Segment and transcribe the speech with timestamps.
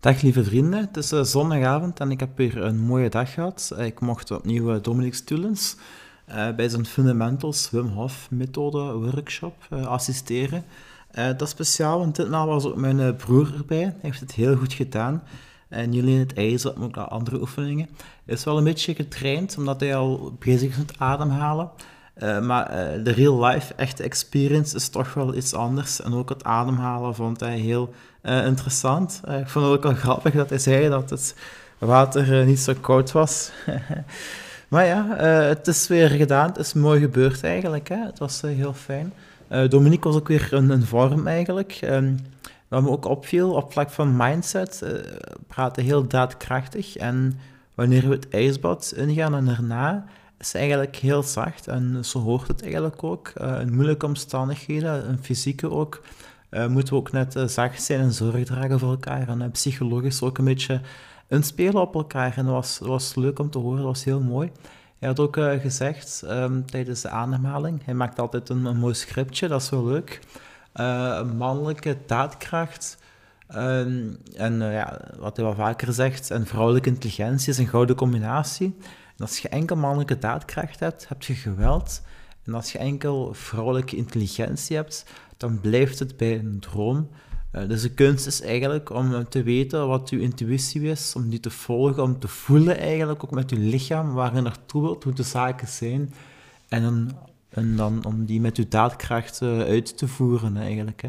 [0.00, 3.70] Dag lieve vrienden, het is uh, zondagavond en ik heb weer een mooie dag gehad.
[3.72, 5.76] Uh, ik mocht opnieuw uh, Dominic Stulens
[6.56, 10.64] bij zijn Fundamentals Wim Hof methode workshop assisteren.
[11.12, 13.82] dat is speciaal, want ditmaal was ook mijn broer erbij.
[13.82, 15.22] Hij heeft het heel goed gedaan.
[15.68, 17.88] En jullie het ijzer, maar ook andere oefeningen.
[18.24, 21.70] Hij is wel een beetje getraind, omdat hij al bezig is met ademhalen.
[22.22, 26.00] Uh, maar uh, de real-life, echte experience is toch wel iets anders.
[26.00, 29.20] En ook het ademhalen vond hij heel uh, interessant.
[29.40, 31.34] ik vond het ook wel grappig dat hij zei dat het
[31.78, 33.50] water niet zo koud was.
[34.68, 35.06] maar ja,
[35.48, 36.48] het is weer gedaan.
[36.48, 37.88] Het is mooi gebeurd eigenlijk.
[37.88, 38.04] Hè?
[38.04, 39.12] Het was heel fijn.
[39.68, 41.78] Dominique was ook weer een, vorm eigenlijk.
[41.84, 42.18] Um,
[42.68, 44.82] wat me ook opviel, op vlak van mindset,
[45.46, 46.96] praatte heel daadkrachtig.
[46.96, 47.38] En
[47.74, 50.06] wanneer we het ijsbad ingaan en daarna
[50.38, 53.32] is eigenlijk heel zacht en zo hoort het eigenlijk ook.
[53.40, 56.02] Uh, in moeilijke omstandigheden, in fysieke ook,
[56.50, 59.28] uh, moeten we ook net uh, zacht zijn en zorg dragen voor elkaar.
[59.28, 60.80] En psychologisch ook een beetje
[61.28, 62.36] inspelen op elkaar.
[62.36, 64.50] En dat was, was leuk om te horen, dat was heel mooi.
[64.98, 69.48] Hij had ook gezegd um, tijdens de ademhaling, hij maakt altijd een, een mooi scriptje,
[69.48, 70.20] dat is wel leuk.
[71.36, 72.98] mannelijke daadkracht.
[73.48, 74.02] Ehm,
[74.34, 78.76] en ja, wat hij wel vaker zegt, en vrouwelijke intelligentie is een gouden combinatie
[79.18, 82.02] als je enkel mannelijke daadkracht hebt, heb je geweld.
[82.44, 85.04] En als je enkel vrouwelijke intelligentie hebt,
[85.36, 87.08] dan blijft het bij een droom.
[87.52, 91.40] Uh, dus de kunst is eigenlijk om te weten wat je intuïtie is, om die
[91.40, 95.12] te volgen, om te voelen eigenlijk, ook met je lichaam, waar je naartoe wilt, hoe
[95.12, 96.14] de zaken zijn.
[96.68, 101.02] En dan, dan om die met je daadkracht uh, uit te voeren eigenlijk.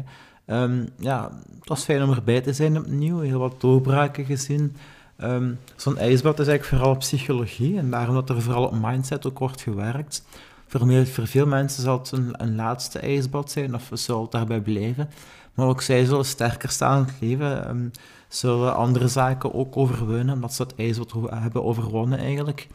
[0.46, 4.76] Um, ja, het was fijn om erbij te zijn opnieuw, heel wat doorbraken gezien.
[5.22, 9.38] Um, Zo'n ijsbad is eigenlijk vooral psychologie en daarom dat er vooral op mindset ook
[9.38, 10.24] wordt gewerkt.
[10.66, 15.10] Voor, veel mensen zal het een, laatste ijsbad zijn of zal het daarbij blijven.
[15.54, 17.90] Maar ook zij zullen sterker staan in het leven, um,
[18.28, 22.68] zullen andere zaken ook overwinnen, omdat ze het ijsbad hebben overwonnen eigenlijk.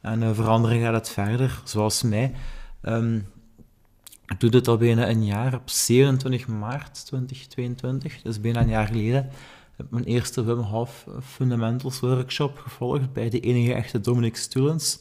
[0.00, 2.32] En uh, voor anderen gaat het verder, zoals mij.
[2.82, 3.26] Um,
[4.26, 8.86] ik doe dit al bijna een jaar, op 27 maart 2022, dus bijna een jaar
[8.86, 9.30] geleden
[9.90, 15.00] mijn eerste Wim Hof Fundamentals workshop gevolgd bij de enige echte Dominic Stulens.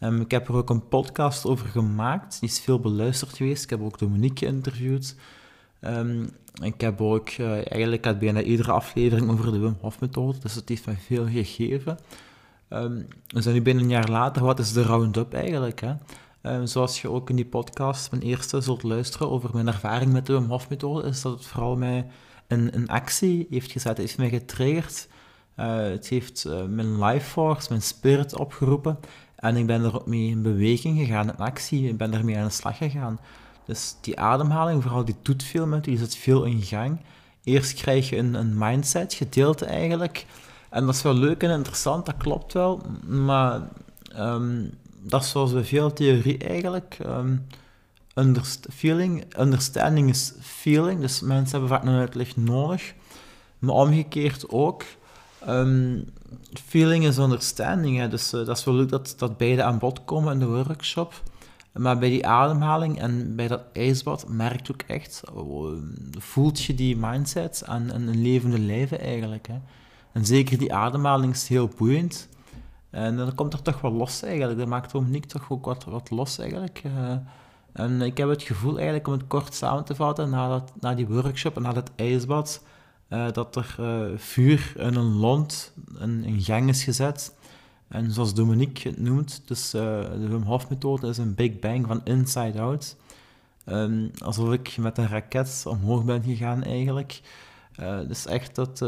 [0.00, 3.64] Um, ik heb er ook een podcast over gemaakt, die is veel beluisterd geweest.
[3.64, 5.16] Ik heb ook Dominique geïnterviewd.
[5.80, 6.30] Um,
[6.62, 10.54] ik heb ook uh, eigenlijk had bijna iedere aflevering over de Wim Hof methode, dus
[10.54, 11.98] het heeft mij veel gegeven.
[12.68, 15.80] Um, we zijn nu bijna een jaar later, wat is de round-up eigenlijk?
[15.80, 15.94] Hè?
[16.66, 20.32] Zoals je ook in die podcast, mijn eerste, zult luisteren over mijn ervaring met de
[20.32, 22.06] Wim Hof methode, is dat het vooral mij
[22.48, 23.90] een, een actie heeft gezet.
[23.90, 25.08] Het heeft mij getriggerd.
[25.54, 28.98] Het heeft mijn life force, mijn spirit opgeroepen.
[29.36, 31.88] En ik ben er mee in beweging gegaan, in actie.
[31.88, 33.20] Ik ben ermee aan de slag gegaan.
[33.64, 37.00] Dus die ademhaling, vooral die doet veel met die zit veel in gang.
[37.44, 40.26] Eerst krijg je een, een mindset gedeelte eigenlijk.
[40.70, 42.82] En dat is wel leuk en interessant, dat klopt wel.
[43.06, 43.60] Maar
[44.18, 44.70] um,
[45.02, 46.98] dat is zoals bij veel theorie eigenlijk.
[47.06, 47.46] Um,
[48.18, 52.94] underst feeling, understanding is feeling, dus mensen hebben vaak een uitleg nodig.
[53.58, 54.84] Maar omgekeerd ook,
[55.48, 56.04] um,
[56.64, 57.98] feeling is understanding.
[57.98, 58.08] Hè.
[58.08, 61.22] Dus uh, dat is wel leuk dat, dat beide aan bod komen in de workshop.
[61.72, 65.66] Maar bij die ademhaling en bij dat ijsbad merkt ook echt, uh,
[66.18, 69.46] voelt je die mindset aan, een levende leven eigenlijk.
[69.46, 69.58] Hè.
[70.12, 72.28] En zeker die ademhaling is heel boeiend.
[72.90, 74.58] En dan komt er toch wel los eigenlijk.
[74.58, 76.82] Dat maakt Dominique toch ook wat, wat los eigenlijk.
[76.86, 77.16] Uh,
[77.76, 80.94] en ik heb het gevoel, eigenlijk, om het kort samen te vatten, na, dat, na
[80.94, 82.62] die workshop en na het ijsbad,
[83.08, 87.34] uh, dat er uh, vuur in een lont in, in, gang is gezet.
[87.88, 91.86] En zoals Dominique het noemt, dus uh, de Wim Hof methode is een big bang
[91.86, 92.96] van inside out.
[93.66, 97.20] Um, alsof ik met een raket omhoog ben gegaan eigenlijk.
[98.08, 98.80] dus echt dat,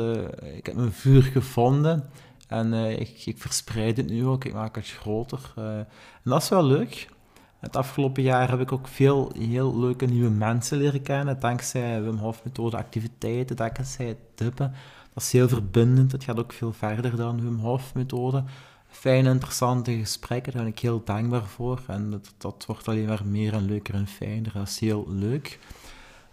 [0.56, 2.04] ik heb mijn vuur gevonden
[2.46, 5.52] en ik, ik verspreid het nu ook, ik maak het groter.
[5.56, 5.86] en
[6.22, 7.08] dat is wel leuk.
[7.58, 12.16] Het afgelopen jaar heb ik ook veel heel leuke nieuwe mensen leren kennen, dankzij Wim
[12.16, 14.72] Hof methode activiteiten, dankzij dippen.
[15.14, 18.44] Dat is heel verbindend, het gaat ook veel verder dan Wim Hof methode.
[18.88, 21.80] Fijne, interessante gesprekken, daar ben ik heel dankbaar voor.
[21.86, 25.58] En dat, dat wordt alleen maar meer en leuker en fijner, dat is heel leuk.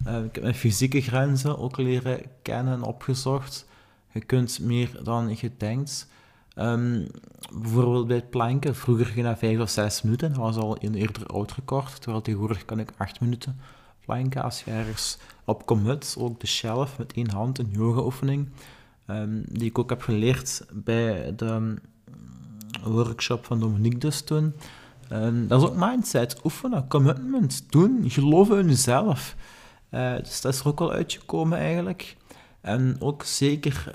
[0.07, 3.67] Uh, ik heb mijn fysieke grenzen ook leren kennen en opgezocht.
[4.11, 6.07] Je kunt meer dan je denkt.
[6.55, 7.07] Um,
[7.61, 10.95] bijvoorbeeld bij het planken, vroeger ging dat 5 of 6 minuten, dat was al een
[10.95, 13.59] eerder oud record, terwijl tegenwoordig kan ik 8 minuten
[14.05, 18.49] planken als je ergens op commit, ook de shelf met één hand, een yoga-oefening,
[19.07, 21.77] um, die ik ook heb geleerd bij de mm,
[22.83, 24.53] workshop van Dominique dus toen.
[25.47, 29.35] Dat is ook mindset, oefenen, commitment, doen, geloven in jezelf.
[29.91, 32.17] Uh, dus dat is er ook wel uitgekomen eigenlijk.
[32.61, 33.93] En ook zeker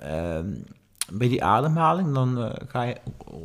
[1.12, 2.96] bij die ademhaling, dan uh, ga je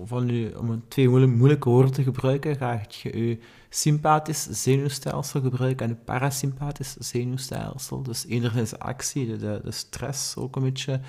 [0.04, 3.40] van je, om twee moeilijke woorden te gebruiken, ga je je
[3.70, 8.04] sympathisch zenuwstelsel gebruiken en je parasympathisch zenuwstelsel.
[8.04, 11.00] Dus enerzijds actie, de, de stress ook een beetje,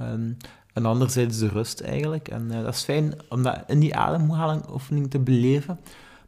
[0.00, 0.36] um,
[0.72, 2.28] en anderzijds de rust eigenlijk.
[2.28, 5.78] En uh, dat is fijn om dat in die ademhaling oefening te beleven,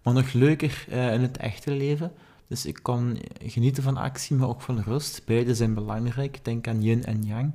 [0.02, 2.12] maar nog leuker uh, in het echte leven.
[2.46, 5.22] Dus ik kan genieten van actie, maar ook van rust.
[5.24, 6.44] Beide zijn belangrijk.
[6.44, 7.54] Denk aan yin en yang,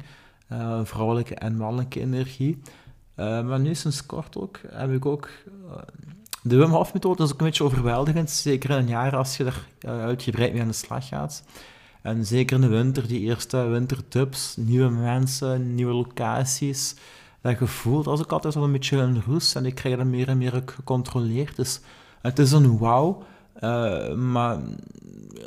[0.53, 2.61] uh, vrouwelijke en mannelijke energie.
[3.15, 5.29] maar nu sinds kort ook heb ik ook
[6.43, 9.43] de Wim Hof methode is ook een beetje overweldigend, zeker in een jaar als je
[9.43, 9.51] uh,
[10.01, 11.43] uitgebreid mee aan de slag gaat.
[12.01, 16.95] En zeker in de winter, die eerste wintertubs, nieuwe mensen, nieuwe locaties,
[17.41, 20.05] dat gevoel, dat is ook altijd wel een beetje een roes en ik krijg dat
[20.05, 21.55] meer en meer gecontroleerd.
[21.55, 21.79] Dus
[22.21, 23.23] het is een wauw,
[24.15, 24.59] maar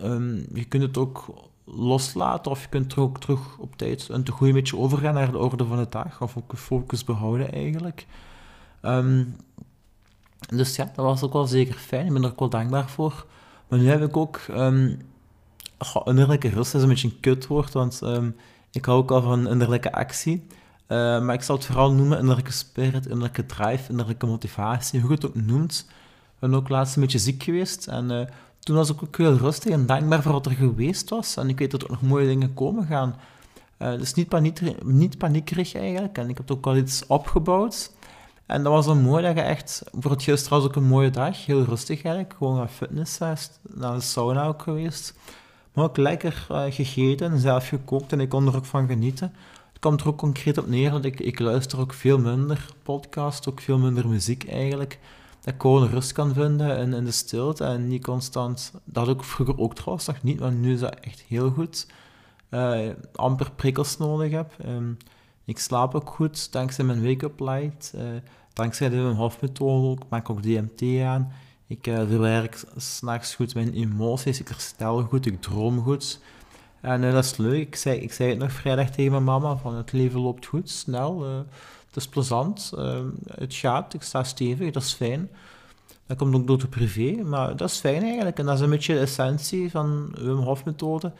[0.02, 1.34] um, je kunt het ook
[1.66, 5.30] loslaten of je kunt er ook terug op tijd een te goed beetje overgaan naar
[5.30, 8.06] de orde van de dag of ook focus behouden eigenlijk.
[8.82, 9.36] Um,
[10.48, 12.06] dus ja, dat was ook wel zeker fijn.
[12.06, 13.26] Ik ben er ook wel dankbaar voor.
[13.68, 14.40] Maar nu heb ik ook...
[14.50, 14.98] Um,
[16.04, 18.36] innerlijke rust is een beetje een kutwoord, want um,
[18.70, 20.46] ik hou ook al van innerlijke actie.
[20.88, 25.14] Uh, maar ik zal het vooral noemen innerlijke spirit, innerlijke drive, innerlijke motivatie, hoe je
[25.14, 25.86] het ook noemt.
[26.34, 28.26] Ik ben ook laatst een beetje ziek geweest en uh,
[28.66, 31.36] toen was ik ook heel rustig en dankbaar voor wat er geweest was.
[31.36, 33.16] En ik weet dat er nog mooie dingen komen gaan.
[33.78, 36.18] Uh, dus niet, paniekerig, niet paniekerig eigenlijk.
[36.18, 37.92] En ik heb ook al iets opgebouwd.
[38.46, 41.10] En dat was dan mooi dat je echt, voor het gisteren was ook een mooie
[41.10, 43.18] dag, heel rustig eigenlijk, gewoon naar fitness,
[43.74, 45.14] naar de sauna ook geweest.
[45.72, 49.34] Maar ook lekker uh, gegeten en zelf gekookt en ik kon er ook van genieten.
[49.72, 53.48] Het komt er ook concreet op neer dat ik, ik luister ook veel minder podcast,
[53.48, 54.98] ook veel minder muziek eigenlijk.
[55.46, 59.22] Dat ik gewoon rust kan vinden in, in de stilte en niet constant, dat ik
[59.22, 61.86] vroeger ook trouwens nog niet, maar nu is dat echt heel goed.
[62.50, 64.52] Uh, amper prikkels nodig heb.
[64.66, 64.96] Um,
[65.44, 67.92] ik slaap ook goed, dankzij mijn wake-up light.
[67.94, 68.02] Uh,
[68.52, 71.32] dankzij de Hof-methode maak ik ook DMT aan.
[71.66, 76.20] Ik uh, verwerk s'nachts goed mijn emoties, ik herstel goed, ik droom goed.
[76.80, 77.66] En dat is leuk.
[77.66, 80.70] Ik zei, ik zei het nog vrijdag tegen mijn mama, van het leven loopt goed,
[80.70, 81.44] snel.
[81.96, 82.72] Het is plezant,
[83.26, 85.30] het gaat, ik sta stevig, dat is fijn.
[86.06, 88.38] Dat komt ook door de privé, maar dat is fijn eigenlijk.
[88.38, 91.12] En dat is een beetje de essentie van Wim Hof-methode.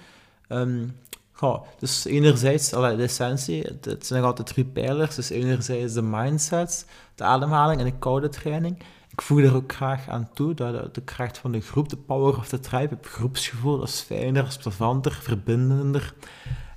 [0.49, 0.97] Um,
[1.33, 5.15] Goh, dus enerzijds, de essentie, het zijn altijd drie pijlers.
[5.15, 8.79] Dus enerzijds de mindset, de ademhaling en de koude training.
[9.11, 12.37] Ik voeg er ook graag aan toe dat de kracht van de groep, de power
[12.37, 16.15] of the tribe, het groepsgevoel, dat is fijner, is plezanter, verbindender.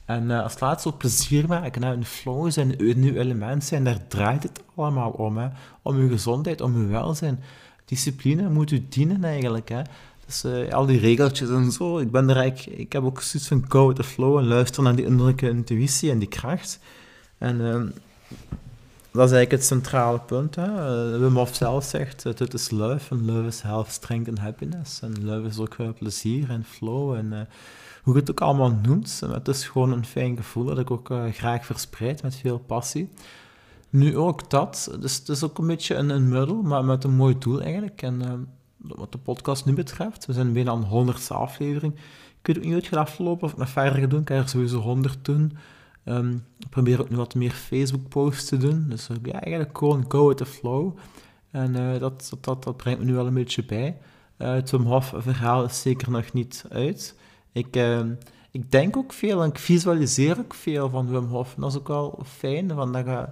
[0.09, 3.83] En uh, als laatste ook plezier maken, nou, een flow zijn, een nieuw element zijn,
[3.83, 5.37] daar draait het allemaal om.
[5.37, 5.47] Hè.
[5.81, 7.43] Om uw gezondheid, om uw welzijn.
[7.85, 9.69] Discipline moet u dienen eigenlijk.
[9.69, 9.81] Hè.
[10.25, 11.97] Dus uh, al die regeltjes en zo.
[11.97, 15.05] Ik ben er eigenlijk, ik heb ook zoiets van go flow en luisteren naar die
[15.05, 16.79] innerlijke intuïtie en die kracht.
[17.37, 17.73] En uh,
[19.11, 20.55] dat is eigenlijk het centrale punt.
[20.55, 20.67] Hè.
[20.67, 25.01] Uh, Wim Hof zelf zegt, het is love en love is health, strength en happiness.
[25.01, 27.47] En love is ook plezier en flow en
[28.09, 29.21] hoe het ook allemaal noemt.
[29.31, 33.09] Het is gewoon een fijn gevoel dat ik ook graag verspreid met veel passie.
[33.89, 37.15] Nu ook dat, dus het is ook een beetje een, een middel, maar met een
[37.15, 38.01] mooi doel eigenlijk.
[38.01, 38.47] En
[38.77, 40.25] wat de podcast nu betreft.
[40.25, 41.93] We zijn bijna aan de honderdste aflevering.
[42.39, 44.21] Ik weet ook niet hoe het gaat aflopen, of ik nog verder ga doen.
[44.21, 45.57] Ik ga er sowieso honderd doen.
[46.05, 48.85] Um, ik probeer ook nu wat meer Facebook-posts te doen.
[48.89, 50.97] Dus uh, ja, eigenlijk gewoon go with the flow.
[51.51, 53.97] En dat, dat, dat, brengt me nu wel een beetje bij.
[54.37, 57.15] Het Wim Hof-verhaal is zeker nog niet uit.
[57.51, 58.11] Ik, ehm,
[58.51, 61.55] ik denk ook veel en ik visualiseer ook veel van Wim Hof.
[61.55, 63.27] En dat is ook wel fijn, van dat je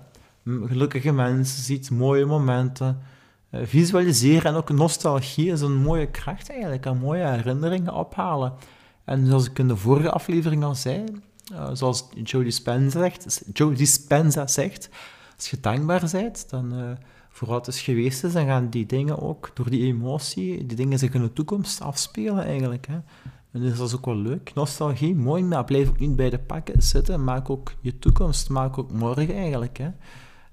[0.67, 3.01] gelukkige mensen ziet, mooie momenten...
[3.49, 8.53] Eh, visualiseren en ook nostalgie is een mooie kracht eigenlijk, een mooie herinneringen ophalen.
[9.03, 11.03] En zoals ik in de vorige aflevering al zei,
[11.51, 12.99] uh, zoals Joe Dispenza
[14.47, 14.89] zegt, zegt,
[15.35, 16.91] als je dankbaar bent, dan uh,
[17.29, 20.99] voor wat is geweest is, dan gaan die dingen ook door die emotie, die dingen
[20.99, 22.87] zich in de toekomst afspelen eigenlijk.
[22.87, 22.97] Hè.
[23.57, 24.51] En dus dat is ook wel leuk.
[24.53, 27.23] Nostalgie, mooi, maar blijf ook niet bij de pakken zitten.
[27.23, 29.77] Maak ook je toekomst, maak ook morgen eigenlijk.
[29.77, 29.89] Hè.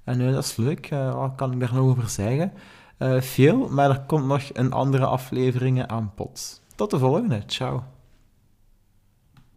[0.05, 0.89] En uh, dat is leuk.
[0.89, 2.53] wat kan ik daar nog over zeggen?
[2.99, 6.63] Uh, veel, maar er komt nog een andere afleveringen aan pot.
[6.75, 7.43] Tot de volgende.
[7.47, 7.94] Ciao.